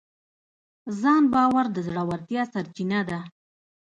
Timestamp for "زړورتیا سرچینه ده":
1.87-3.19